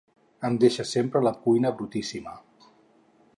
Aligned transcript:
Em 0.47 0.55
deixa 0.63 0.85
sempre 0.91 1.21
la 1.27 1.33
cuina 1.43 1.73
brutíssima. 1.83 2.35